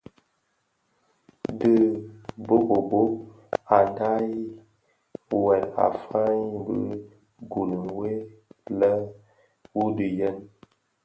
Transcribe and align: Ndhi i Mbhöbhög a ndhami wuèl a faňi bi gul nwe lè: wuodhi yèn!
Ndhi 1.53 1.73
i 1.91 2.03
Mbhöbhög 2.41 3.09
a 3.75 3.77
ndhami 3.89 4.39
wuèl 5.41 5.65
a 5.83 5.85
faňi 6.05 6.47
bi 6.65 6.77
gul 7.51 7.71
nwe 7.87 8.11
lè: 8.79 8.91
wuodhi 9.73 10.07
yèn! 10.19 10.37